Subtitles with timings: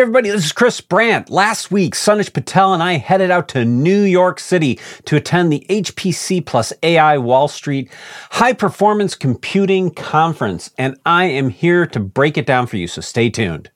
[0.00, 1.28] Hey everybody, this is Chris Brandt.
[1.28, 5.66] Last week, Sunish Patel and I headed out to New York City to attend the
[5.68, 7.92] HPC plus AI Wall Street
[8.30, 13.02] High Performance Computing Conference, and I am here to break it down for you, so
[13.02, 13.70] stay tuned.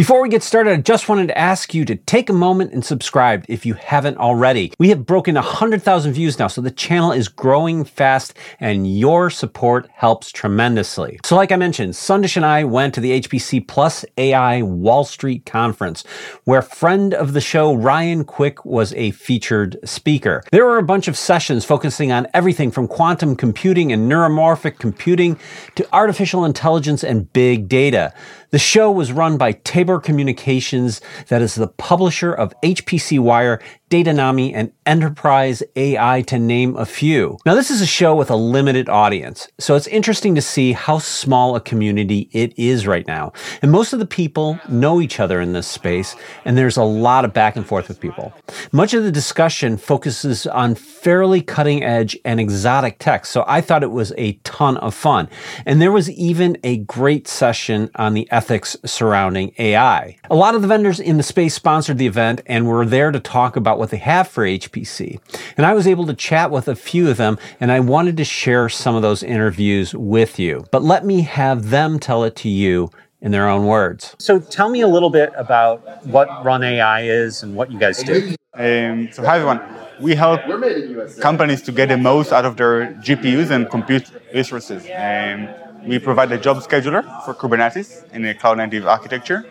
[0.00, 2.82] Before we get started, I just wanted to ask you to take a moment and
[2.82, 4.72] subscribe if you haven't already.
[4.78, 9.90] We have broken 100,000 views now, so the channel is growing fast and your support
[9.92, 11.20] helps tremendously.
[11.22, 15.44] So like I mentioned, Sunish and I went to the HPC Plus AI Wall Street
[15.44, 16.02] conference
[16.44, 20.42] where friend of the show Ryan Quick was a featured speaker.
[20.50, 25.38] There were a bunch of sessions focusing on everything from quantum computing and neuromorphic computing
[25.74, 28.14] to artificial intelligence and big data.
[28.50, 34.52] The show was run by Tabor Communications, that is the publisher of HPC Wire Datanami,
[34.54, 37.38] and Enterprise AI, to name a few.
[37.44, 40.98] Now, this is a show with a limited audience, so it's interesting to see how
[40.98, 43.32] small a community it is right now.
[43.62, 47.24] And most of the people know each other in this space, and there's a lot
[47.24, 48.32] of back and forth with people.
[48.70, 53.82] Much of the discussion focuses on fairly cutting edge and exotic tech, so I thought
[53.82, 55.28] it was a ton of fun.
[55.66, 60.16] And there was even a great session on the ethics surrounding AI.
[60.30, 63.18] A lot of the vendors in the space sponsored the event and were there to
[63.18, 65.18] talk about what they have for HPC.
[65.56, 68.24] And I was able to chat with a few of them, and I wanted to
[68.24, 70.66] share some of those interviews with you.
[70.70, 74.14] But let me have them tell it to you in their own words.
[74.18, 78.02] So tell me a little bit about what Run AI is and what you guys
[78.02, 78.34] do.
[78.54, 79.60] Um, so hi everyone.
[80.00, 80.40] We help
[81.20, 84.88] companies to get the most out of their GPUs and compute resources.
[84.94, 85.48] Um,
[85.86, 89.44] we provide a job scheduler for Kubernetes in a cloud native architecture.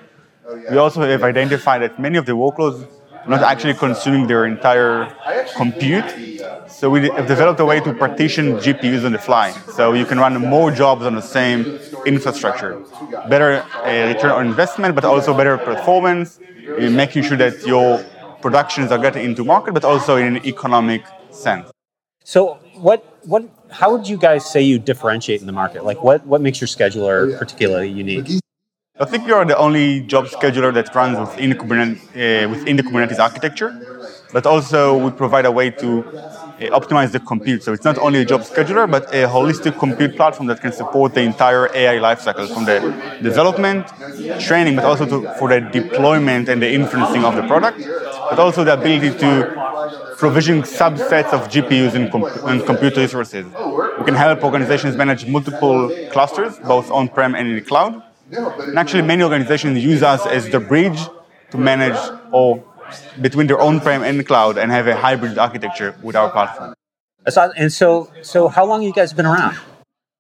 [0.72, 2.88] We also have identified that many of the workloads
[3.30, 5.16] not actually consuming their entire
[5.56, 6.10] compute.
[6.68, 9.52] So we have developed a way to partition GPUs on the fly.
[9.78, 12.82] So you can run more jobs on the same infrastructure.
[13.28, 16.40] Better uh, return on investment, but also better performance,
[16.78, 18.04] in making sure that your
[18.42, 21.70] productions are getting into market, but also in an economic sense.
[22.24, 25.84] So what what how would you guys say you differentiate in the market?
[25.84, 28.40] Like what what makes your scheduler particularly unique?
[29.02, 32.84] I think we are the only job scheduler that runs within, Kubernetes, uh, within the
[32.84, 33.72] Kubernetes architecture,
[34.34, 37.64] but also we provide a way to uh, optimize the compute.
[37.64, 41.14] So it's not only a job scheduler, but a holistic compute platform that can support
[41.14, 42.80] the entire AI lifecycle from the
[43.24, 43.88] development,
[44.42, 47.80] training, but also to, for the deployment and the inferencing of the product,
[48.30, 53.46] but also the ability to provision subsets of GPUs and, comp- and resources.
[53.98, 59.02] We can help organizations manage multiple clusters, both on-prem and in the cloud and actually,
[59.04, 61.00] many organizations use us as the bridge
[61.52, 61.98] to manage
[62.32, 62.64] or
[63.22, 66.74] between their on-prem and the cloud and have a hybrid architecture with our platform.
[67.58, 69.58] And so, so how long you guys been around?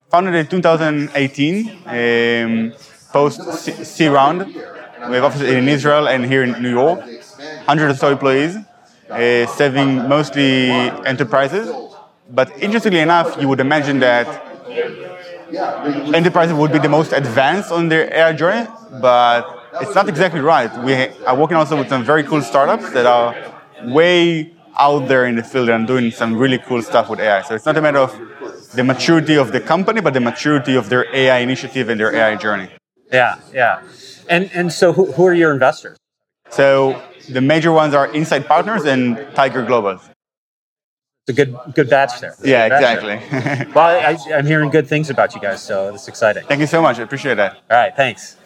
[0.09, 2.73] Founded in 2018, um,
[3.11, 3.41] post
[3.85, 4.45] C round.
[4.45, 6.99] We have offices in Israel and here in New York.
[7.65, 8.57] Hundreds or so employees,
[9.09, 11.69] uh, serving mostly enterprises.
[12.29, 14.27] But interestingly enough, you would imagine that
[16.13, 18.67] enterprises would be the most advanced on their AI journey,
[19.01, 20.71] but it's not exactly right.
[20.83, 20.93] We
[21.25, 23.35] are working also with some very cool startups that are
[23.83, 27.41] way out there in the field and doing some really cool stuff with AI.
[27.41, 28.11] So it's not a matter of
[28.75, 32.35] the maturity of the company, but the maturity of their AI initiative and their AI
[32.35, 32.69] journey.
[33.11, 33.81] Yeah, yeah.
[34.29, 35.97] And and so who, who are your investors?
[36.49, 39.99] So the major ones are Insight Partners and Tiger Global
[41.29, 42.35] a good good batch there.
[42.43, 43.71] Yeah, exactly.
[43.73, 46.43] well, I, am hearing good things about you guys, so it's exciting.
[46.45, 46.99] Thank you so much.
[46.99, 47.53] I appreciate that.
[47.69, 48.37] All right, thanks.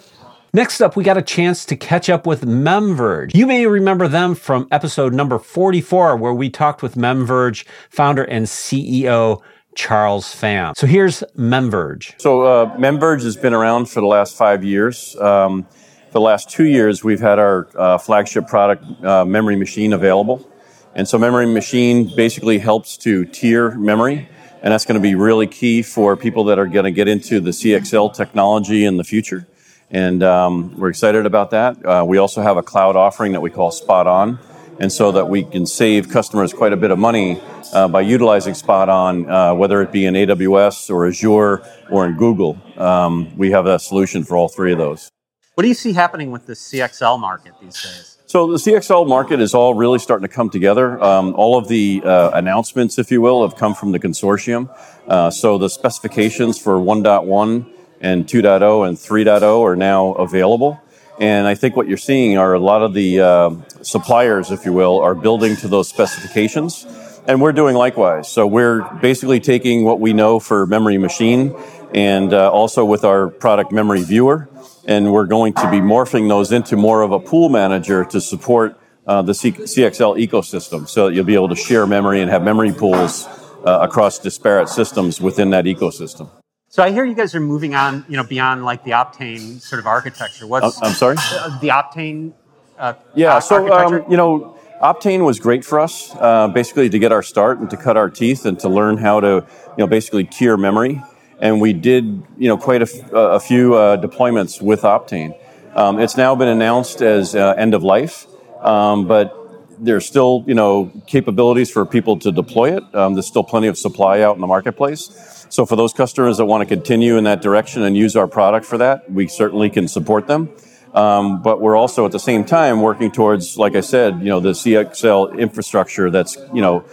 [0.55, 3.33] Next up, we got a chance to catch up with MemVerge.
[3.33, 8.45] You may remember them from episode number 44, where we talked with MemVerge founder and
[8.45, 9.41] CEO
[9.75, 10.75] Charles Fan.
[10.75, 12.21] So here's MemVerge.
[12.21, 15.15] So uh, MemVerge has been around for the last five years.
[15.15, 19.93] Um, for the last two years, we've had our uh, flagship product, uh, Memory Machine,
[19.93, 20.47] available.
[20.95, 24.29] And so memory machine basically helps to tier memory.
[24.61, 27.39] And that's going to be really key for people that are going to get into
[27.39, 29.47] the CXL technology in the future.
[29.89, 31.85] And um, we're excited about that.
[31.85, 34.39] Uh, we also have a cloud offering that we call Spot On.
[34.79, 37.39] And so that we can save customers quite a bit of money
[37.73, 42.17] uh, by utilizing Spot On, uh, whether it be in AWS or Azure or in
[42.17, 42.57] Google.
[42.77, 45.09] Um, we have a solution for all three of those.
[45.55, 48.17] What do you see happening with the CXL market these days?
[48.33, 50.99] So the CXL market is all really starting to come together.
[51.03, 54.75] Um, all of the uh, announcements, if you will, have come from the consortium.
[55.07, 57.71] Uh, so the specifications for 1.1
[58.01, 60.81] and 2.0 and 3.0 are now available.
[61.19, 63.51] And I think what you're seeing are a lot of the uh,
[63.83, 66.87] suppliers, if you will, are building to those specifications.
[67.27, 68.29] And we're doing likewise.
[68.29, 71.55] So we're basically taking what we know for memory machine
[71.93, 74.49] and uh, also with our product Memory Viewer.
[74.85, 78.77] And we're going to be morphing those into more of a pool manager to support
[79.07, 82.43] uh, the C- CXL ecosystem so that you'll be able to share memory and have
[82.43, 83.25] memory pools
[83.65, 86.29] uh, across disparate systems within that ecosystem.
[86.67, 89.79] So I hear you guys are moving on, you know, beyond like the Optane sort
[89.79, 90.47] of architecture.
[90.47, 91.17] What's I'm sorry?
[91.19, 92.33] uh, the Optane?
[92.77, 96.97] Uh, Yeah, ar- so um, you know, Optane was great for us, uh, basically to
[96.99, 99.87] get our start and to cut our teeth and to learn how to, you know,
[99.87, 101.01] basically tier memory.
[101.39, 105.37] And we did, you know, quite a, few uh, deployments with Optane.
[105.75, 108.27] Um, it's now been announced as uh, end of life,
[108.61, 109.39] um, but
[109.79, 112.95] there's still, you know, capabilities for people to deploy it.
[112.95, 115.45] Um, there's still plenty of supply out in the marketplace.
[115.49, 118.65] So for those customers that want to continue in that direction and use our product
[118.65, 120.49] for that, we certainly can support them.
[120.93, 124.39] Um, but we're also at the same time working towards, like I said, you know,
[124.39, 126.85] the CXL infrastructure that's, you know,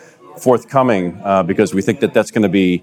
[0.42, 2.82] forthcoming uh, because we think that that's going to be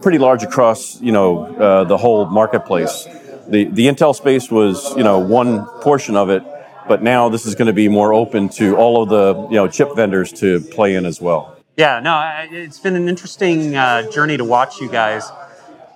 [0.00, 3.04] pretty large across, you know, uh, the whole marketplace.
[3.48, 6.42] The the Intel space was, you know, one portion of it,
[6.88, 9.68] but now this is going to be more open to all of the, you know,
[9.68, 11.56] chip vendors to play in as well.
[11.76, 12.14] Yeah, no,
[12.50, 15.30] it's been an interesting uh, journey to watch you guys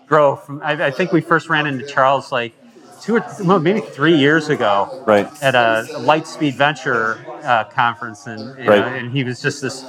[0.07, 0.37] grow.
[0.37, 2.53] From I, I think we first ran into Charles like
[3.01, 5.29] two or well, maybe three years ago, Right.
[5.43, 8.67] At a Lightspeed Venture uh, conference, and Right.
[8.67, 9.85] know, and he was just this,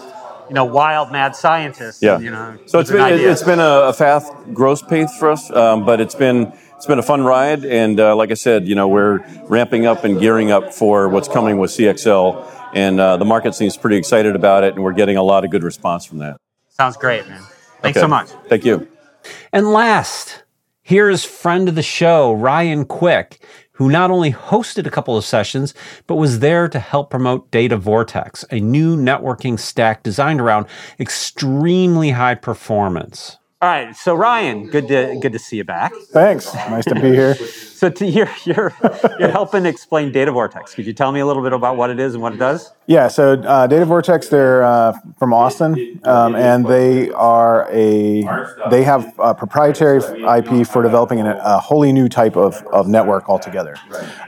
[0.47, 2.01] you know, wild mad scientist.
[2.01, 2.19] Yeah.
[2.19, 3.31] you know, so it's with an been idea.
[3.31, 6.99] it's been a, a fast growth pace for us, um, but it's been it's been
[6.99, 10.51] a fun ride, and uh, like I said, you know, we're ramping up and gearing
[10.51, 14.75] up for what's coming with CXL, and uh, the market seems pretty excited about it,
[14.75, 16.37] and we're getting a lot of good response from that.
[16.69, 17.41] sounds great, man.
[17.81, 18.03] Thanks Okay.
[18.03, 18.29] so much.
[18.47, 18.87] Thank you.
[19.51, 20.43] And last,
[20.87, 23.43] here's friend of the show, Ryan Quick,
[23.73, 25.73] who not only hosted a couple of sessions,
[26.07, 30.65] but was there to help promote Data Vortex, a new networking stack designed around
[30.97, 33.37] extremely high performance.
[33.61, 35.91] All right, so Ryan, good to good to see you back.
[36.13, 36.53] Thanks.
[36.53, 37.35] Nice to be here.
[37.77, 38.73] So to, you're you're
[39.19, 40.73] you're helping explain Data Vortex.
[40.73, 42.71] Could you tell me a little bit about what it is and what it does?
[42.89, 48.23] Yeah, so uh, Data Vortex, they're uh, from Austin, um, and they are a
[48.69, 53.27] they have a proprietary IP for developing an, a wholly new type of, of network
[53.27, 53.75] altogether.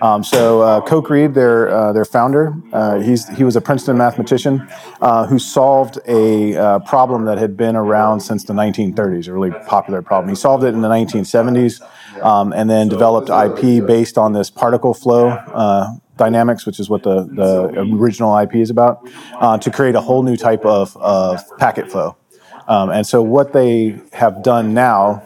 [0.01, 3.97] Um, so uh, Coke Reed, their uh, their founder, uh, he's he was a Princeton
[3.97, 4.67] mathematician
[4.99, 10.01] uh, who solved a problem that had been around since the 1930s, a really popular
[10.01, 10.27] problem.
[10.27, 11.81] He solved it in the 1970s,
[12.21, 15.29] um, and then developed IP based on this particle flow.
[15.29, 19.09] Uh, dynamics, which is what the, the original IP is about,
[19.39, 22.15] uh, to create a whole new type of, of packet flow.
[22.67, 25.23] Um, and so what they have done now,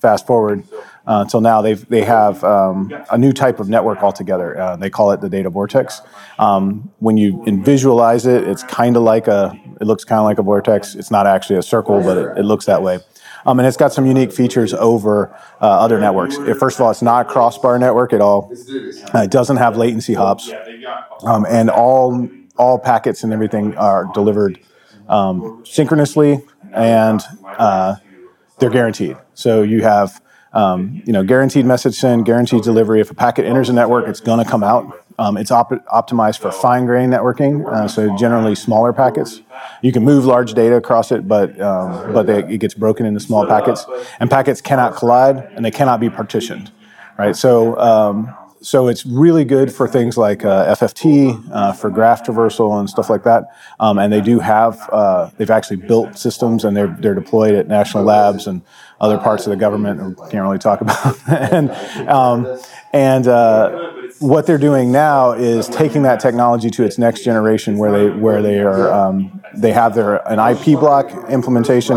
[0.00, 0.64] fast forward
[1.06, 4.58] uh, until now, they've, they have um, a new type of network altogether.
[4.58, 6.00] Uh, they call it the data vortex.
[6.38, 10.38] Um, when you visualize it, it's kind of like a, it looks kind of like
[10.38, 10.94] a vortex.
[10.94, 13.00] It's not actually a circle, but it, it looks that way.
[13.46, 16.36] Um, and it's got some unique features over uh, other networks.
[16.58, 18.52] First of all, it's not a crossbar network at all.
[19.14, 20.50] Uh, it doesn't have latency hops,
[21.24, 24.58] um, and all all packets and everything are delivered
[25.08, 26.40] um, synchronously,
[26.72, 27.96] and uh,
[28.58, 29.16] they're guaranteed.
[29.34, 30.20] So you have
[30.52, 33.00] um, you know guaranteed message send, guaranteed delivery.
[33.00, 35.04] If a packet enters a network, it's going to come out.
[35.18, 39.40] Um, it's op- optimized for fine grained networking, uh, so generally smaller packets.
[39.82, 43.20] You can move large data across it, but um, but they, it gets broken into
[43.20, 43.84] small packets,
[44.20, 46.70] and packets cannot collide and they cannot be partitioned,
[47.18, 47.34] right?
[47.34, 52.78] So um, so it's really good for things like uh, FFT, uh, for graph traversal
[52.78, 53.44] and stuff like that.
[53.78, 57.68] Um, and they do have uh, they've actually built systems and they're they're deployed at
[57.68, 58.62] national labs and
[59.00, 61.16] other parts of the government we can't really talk about.
[61.28, 61.70] and
[62.08, 62.58] um,
[62.92, 67.92] and uh, what they're doing now is taking that technology to its next generation, where
[67.92, 71.96] they where they are um, they have their an IP block implementation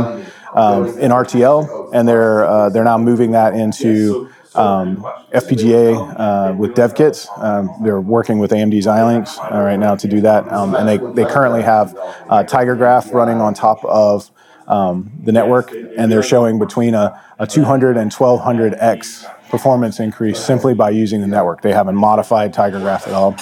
[0.53, 4.97] um, in RTL, and they're uh, they're now moving that into um,
[5.33, 7.27] FPGA uh, with dev kits.
[7.37, 10.97] Um, they're working with AMD Xilinx uh, right now to do that, um, and they,
[10.97, 14.29] they currently have uh, TigerGraph running on top of
[14.67, 20.73] um, the network, and they're showing between a, a 200 and 1200x performance increase simply
[20.73, 21.61] by using the network.
[21.61, 23.35] They haven't modified TigerGraph at all.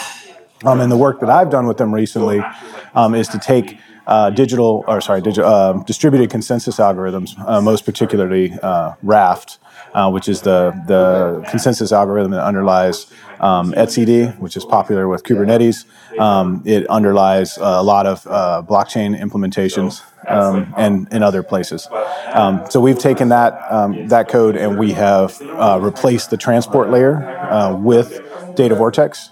[0.66, 2.42] Um, and the work that I've done with them recently
[2.94, 7.86] um, is to take uh, digital, or sorry, digi- uh, distributed consensus algorithms, uh, most
[7.86, 9.60] particularly uh, Raft,
[9.94, 13.06] uh, which is the the consensus algorithm that underlies
[13.40, 15.86] um, etcd, which is popular with Kubernetes.
[16.20, 21.88] Um, it underlies a lot of uh, blockchain implementations um, and in other places.
[22.34, 25.40] Um, so we've taken that um, that code and we have
[25.82, 28.20] replaced the transport layer with
[28.56, 29.30] Data Vortex.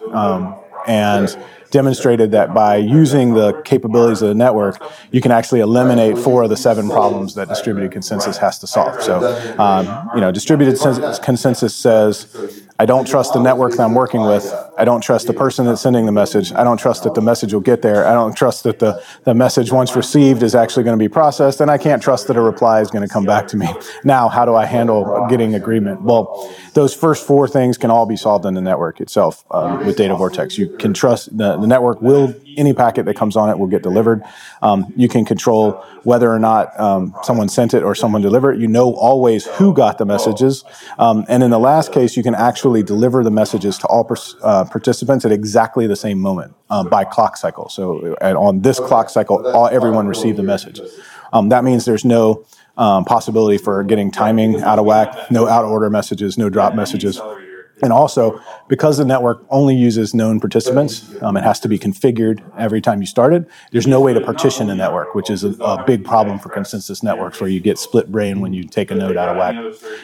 [0.88, 1.38] And
[1.72, 4.82] demonstrated that by using the capabilities of the network,
[5.12, 9.02] you can actually eliminate four of the seven problems that distributed consensus has to solve.
[9.02, 9.20] So,
[9.60, 10.80] um, you know, distributed
[11.22, 14.53] consensus says I don't trust the network that I'm working with.
[14.77, 16.53] I don't trust the person that's sending the message.
[16.53, 18.05] I don't trust that the message will get there.
[18.05, 21.60] I don't trust that the, the message, once received, is actually going to be processed.
[21.60, 23.67] And I can't trust that a reply is going to come back to me.
[24.03, 26.03] Now, how do I handle getting agreement?
[26.03, 29.98] Well, those first four things can all be solved in the network itself um, with
[29.98, 30.57] Data Vortex.
[30.60, 33.84] You can trust the, the network will any packet that comes on it will get
[33.84, 34.24] delivered.
[34.62, 38.60] Um, you can control whether or not um, someone sent it or someone delivered it.
[38.60, 40.64] You know always who got the messages.
[40.98, 44.36] Um, and in the last case, you can actually deliver the messages to all pers-
[44.42, 47.70] uh, participants at exactly the same moment uh, by clock cycle.
[47.70, 50.82] So on this clock cycle, all, everyone received the message.
[51.34, 52.46] Um, that means there's no
[52.78, 56.76] um, possibility for getting timing out of whack, no out of order messages, no drop
[56.76, 57.20] messages.
[57.81, 62.41] And also, because the network only uses known participants, um, it has to be configured
[62.57, 63.48] every time you start it.
[63.72, 67.03] There's no way to partition a network, which is a, a big problem for consensus
[67.03, 69.55] networks where you get split brain when you take a node out of whack.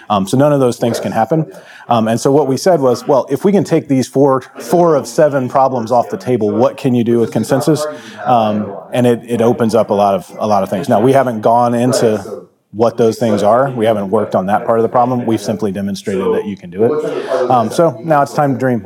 [0.09, 1.51] Um, so none of those things can happen.
[1.87, 4.95] Um, and so what we said was, well, if we can take these four, four
[4.95, 7.85] of seven problems off the table, what can you do with consensus?
[8.23, 10.87] Um, and it, it opens up a lot of a lot of things.
[10.87, 12.42] Now we haven't gone into
[12.73, 13.71] what those things are.
[13.71, 15.25] We haven't worked on that part of the problem.
[15.25, 17.29] We've simply demonstrated that you can do it.
[17.49, 18.85] Um, so now it's time to dream.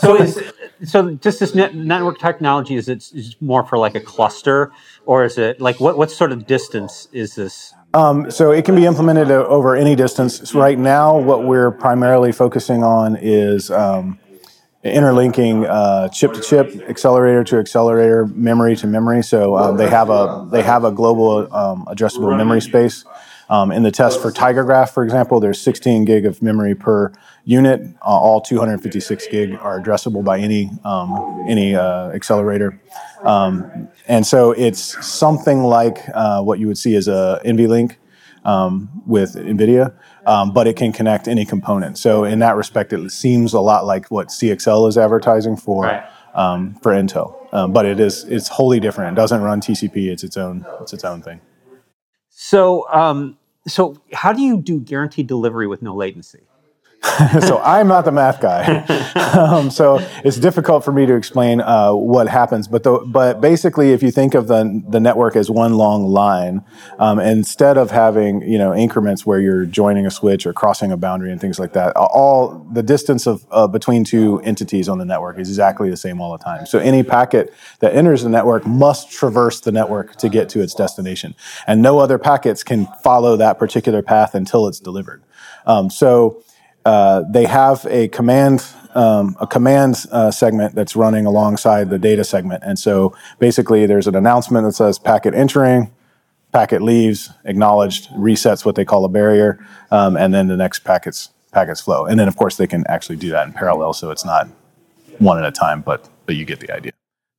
[0.00, 0.40] so is
[0.84, 4.72] so just this net, network technology is it is more for like a cluster,
[5.06, 7.72] or is it like what what sort of distance is this?
[7.94, 10.50] Um, so it can be implemented over any distance.
[10.50, 14.18] So right now, what we're primarily focusing on is um,
[14.92, 19.22] interlinking uh, chip to chip, accelerator to accelerator, memory to memory.
[19.22, 23.04] So um, they have a they have a global um, addressable memory space.
[23.48, 27.12] Um, in the test for TigerGraph, for example, there's 16 gig of memory per
[27.44, 27.80] unit.
[28.02, 32.80] Uh, all 256 gig are addressable by any um, any uh, accelerator,
[33.22, 37.96] um, and so it's something like uh, what you would see as a NVLink
[38.46, 39.92] um, with NVIDIA,
[40.24, 41.98] um, but it can connect any component.
[41.98, 46.04] So in that respect, it seems a lot like what CXL is advertising for right.
[46.34, 49.12] um, for Intel, um, but it is it's wholly different.
[49.12, 50.06] It doesn't run TCP.
[50.06, 51.40] It's its own it's its own thing.
[52.30, 53.36] So um,
[53.66, 56.45] so how do you do guaranteed delivery with no latency?
[57.40, 58.84] so I'm not the math guy,
[59.38, 62.66] um, so it's difficult for me to explain uh, what happens.
[62.68, 66.64] But the, but basically, if you think of the the network as one long line,
[66.98, 70.96] um, instead of having you know increments where you're joining a switch or crossing a
[70.96, 75.04] boundary and things like that, all the distance of uh, between two entities on the
[75.04, 76.66] network is exactly the same all the time.
[76.66, 80.74] So any packet that enters the network must traverse the network to get to its
[80.74, 81.34] destination,
[81.66, 85.22] and no other packets can follow that particular path until it's delivered.
[85.66, 86.42] Um, so
[86.86, 88.64] uh, they have a command
[88.94, 94.06] um, a command uh, segment that's running alongside the data segment, and so basically there's
[94.06, 95.92] an announcement that says packet entering,
[96.52, 99.58] packet leaves, acknowledged, resets what they call a barrier,
[99.90, 103.16] um, and then the next packets packets flow, and then of course they can actually
[103.16, 104.48] do that in parallel, so it's not
[105.18, 106.92] one at a time, but but you get the idea.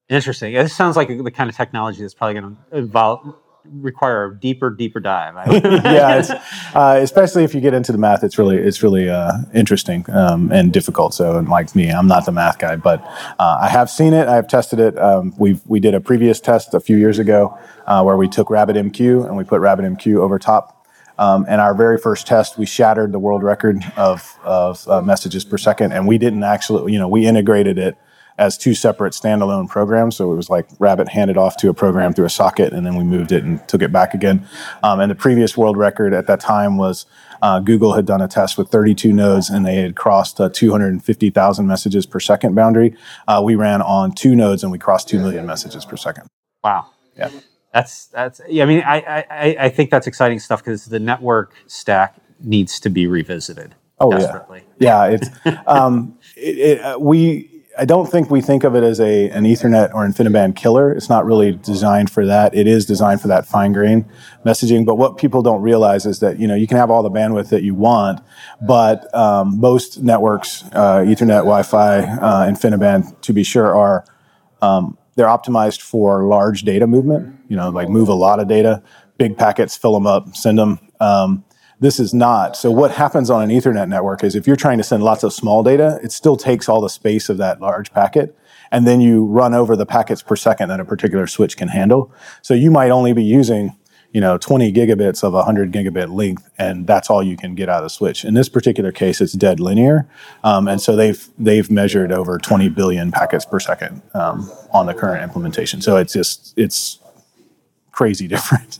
[0.09, 0.53] Interesting.
[0.53, 3.33] This sounds like the kind of technology that's probably going to involve
[3.71, 5.35] require a deeper, deeper dive.
[5.63, 6.41] yeah,
[6.73, 10.51] uh, especially if you get into the math, it's really it's really uh, interesting um,
[10.51, 11.13] and difficult.
[11.13, 13.03] So, like me, I'm not the math guy, but
[13.39, 14.27] uh, I have seen it.
[14.27, 14.97] I have tested it.
[14.97, 18.47] Um, we we did a previous test a few years ago uh, where we took
[18.47, 20.73] RabbitMQ and we put RabbitMQ over top.
[21.19, 25.43] Um, and our very first test, we shattered the world record of, of uh, messages
[25.43, 27.97] per second, and we didn't actually, you know, we integrated it
[28.37, 30.15] as two separate standalone programs.
[30.15, 32.95] So it was like Rabbit handed off to a program through a socket, and then
[32.95, 34.47] we moved it and took it back again.
[34.83, 37.05] Um, and the previous world record at that time was
[37.41, 41.67] uh, Google had done a test with 32 nodes, and they had crossed a 250,000
[41.67, 42.95] messages per second boundary.
[43.27, 46.27] Uh, we ran on two nodes, and we crossed two million messages per second.
[46.63, 46.87] Wow.
[47.17, 47.29] Yeah.
[47.73, 48.41] That's that's.
[48.47, 52.79] Yeah, I mean, I I, I think that's exciting stuff because the network stack needs
[52.79, 53.75] to be revisited.
[53.99, 54.63] Oh desperately.
[54.79, 55.15] yeah, yeah.
[55.15, 55.29] It's
[55.67, 59.43] um, it, it, uh, we I don't think we think of it as a an
[59.43, 60.91] Ethernet or InfiniBand killer.
[60.91, 62.55] It's not really designed for that.
[62.55, 64.05] It is designed for that fine grain
[64.45, 64.85] messaging.
[64.85, 67.49] But what people don't realize is that you know you can have all the bandwidth
[67.49, 68.21] that you want,
[68.61, 74.05] but um, most networks, uh, Ethernet, Wi-Fi, uh, InfiniBand, to be sure, are
[74.61, 77.39] um, they're optimized for large data movement.
[77.47, 78.81] You know, like move a lot of data,
[79.17, 80.79] big packets, fill them up, send them.
[80.99, 81.43] Um,
[81.79, 82.55] this is not.
[82.55, 85.33] So what happens on an Ethernet network is if you're trying to send lots of
[85.33, 88.35] small data, it still takes all the space of that large packet.
[88.71, 92.11] And then you run over the packets per second that a particular switch can handle.
[92.41, 93.77] So you might only be using,
[94.13, 97.69] you know 20 gigabits of a 100 gigabit length and that's all you can get
[97.69, 100.07] out of the switch in this particular case it's dead linear
[100.43, 104.93] um, and so they've they've measured over 20 billion packets per second um, on the
[104.93, 106.99] current implementation so it's just it's
[107.97, 108.77] crazy different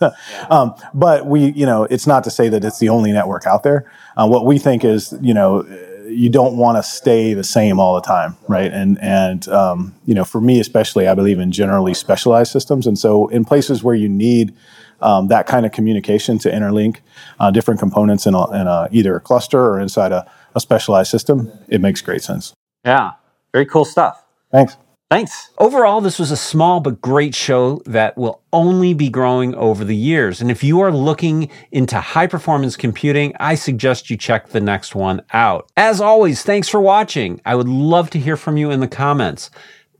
[0.50, 3.64] um, but we you know it's not to say that it's the only network out
[3.64, 5.66] there uh, what we think is you know
[6.10, 8.72] you don't want to stay the same all the time, right?
[8.72, 12.98] And and um, you know, for me especially, I believe in generally specialized systems, and
[12.98, 14.54] so in places where you need
[15.02, 16.98] um, that kind of communication to interlink
[17.40, 21.12] uh, different components in, a, in a, either a cluster or inside a, a specialized
[21.12, 22.54] system, it makes great sense.
[22.84, 23.12] Yeah,
[23.52, 24.24] very cool stuff.
[24.52, 24.78] Thanks.
[25.10, 25.52] Thanks.
[25.58, 29.96] Overall, this was a small but great show that will only be growing over the
[29.96, 30.42] years.
[30.42, 34.96] And if you are looking into high performance computing, I suggest you check the next
[34.96, 35.72] one out.
[35.78, 37.40] As always, thanks for watching.
[37.46, 39.50] I would love to hear from you in the comments.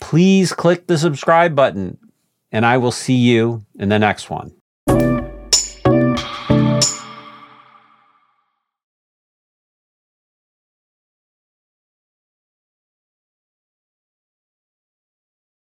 [0.02, 1.98] Please click the subscribe button,
[2.52, 4.57] and I will see you in the next one.